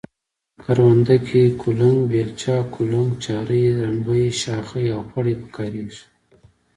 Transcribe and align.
کرونده 0.63 1.15
کې 1.27 1.41
کلنگه، 1.61 2.05
بیلچه، 2.09 2.55
کولنگ، 2.73 3.09
چارۍ، 3.23 3.63
رنبی، 3.79 4.23
شاخۍ 4.41 4.85
او 4.95 5.01
پړی 5.11 5.33
په 5.41 5.47
کاریږي. 5.55 6.01